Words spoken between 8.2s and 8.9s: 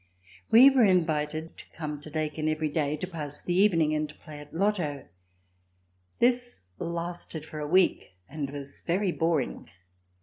and was